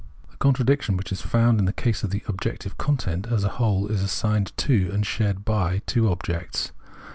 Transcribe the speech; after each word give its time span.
The 0.31 0.37
con 0.37 0.55
tradiction 0.55 0.97
which 0.97 1.11
is 1.11 1.21
found 1.21 1.59
in 1.59 1.65
the 1.65 1.71
case 1.71 2.01
of 2.01 2.09
the 2.09 2.23
objective 2.27 2.75
content 2.79 3.27
as 3.27 3.43
a 3.43 3.49
whole 3.49 3.85
is 3.85 4.01
assigned 4.01 4.51
to 4.57 4.89
and 4.91 5.05
shared 5.05 5.45
by 5.45 5.83
two 5.85 6.11
objects. 6.11 6.71